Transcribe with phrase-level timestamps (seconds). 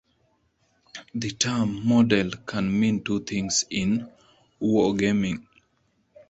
[1.13, 4.09] The term "model" can mean two things in
[4.59, 5.45] wargaming.